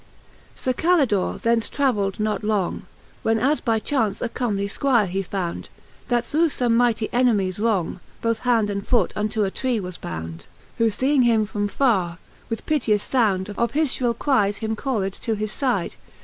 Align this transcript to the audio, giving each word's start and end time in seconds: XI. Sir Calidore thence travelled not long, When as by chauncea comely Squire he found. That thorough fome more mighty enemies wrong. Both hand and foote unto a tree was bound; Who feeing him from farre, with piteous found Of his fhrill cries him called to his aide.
XI. 0.01 0.51
Sir 0.55 0.73
Calidore 0.73 1.39
thence 1.39 1.69
travelled 1.69 2.19
not 2.19 2.43
long, 2.43 2.87
When 3.21 3.37
as 3.37 3.61
by 3.61 3.77
chauncea 3.77 4.29
comely 4.29 4.67
Squire 4.67 5.05
he 5.05 5.21
found. 5.21 5.69
That 6.07 6.25
thorough 6.25 6.45
fome 6.47 6.71
more 6.71 6.77
mighty 6.87 7.07
enemies 7.13 7.59
wrong. 7.59 7.99
Both 8.19 8.39
hand 8.39 8.71
and 8.71 8.83
foote 8.87 9.13
unto 9.15 9.43
a 9.43 9.51
tree 9.51 9.79
was 9.79 9.97
bound; 9.97 10.47
Who 10.79 10.89
feeing 10.89 11.21
him 11.21 11.45
from 11.45 11.67
farre, 11.67 12.17
with 12.49 12.65
piteous 12.65 13.05
found 13.07 13.49
Of 13.55 13.73
his 13.73 13.91
fhrill 13.91 14.17
cries 14.17 14.57
him 14.57 14.75
called 14.75 15.13
to 15.13 15.35
his 15.35 15.61
aide. 15.61 15.93